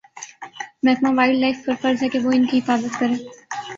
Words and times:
محکمہ 0.83 1.11
wild 1.15 1.39
life 1.39 1.57
پر 1.65 1.73
فرض 1.81 2.03
ہے 2.03 2.09
کہ 2.09 2.19
وہ 2.19 2.31
ان 2.31 2.45
کی 2.45 2.57
حفاظت 2.57 2.99
کریں 2.99 3.15